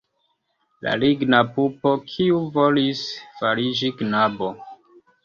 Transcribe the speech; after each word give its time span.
La 0.85 0.93
ligna 1.01 1.41
pupo, 1.57 1.91
kiu 2.13 2.39
volis 2.55 3.05
fariĝi 3.43 3.93
knabo? 4.01 4.49